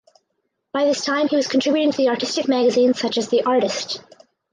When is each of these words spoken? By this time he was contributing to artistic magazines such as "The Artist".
By 0.73 0.85
this 0.85 1.05
time 1.05 1.27
he 1.27 1.35
was 1.35 1.45
contributing 1.45 1.91
to 1.91 2.07
artistic 2.07 2.47
magazines 2.47 2.97
such 2.99 3.19
as 3.19 3.27
"The 3.29 3.43
Artist". 3.43 4.01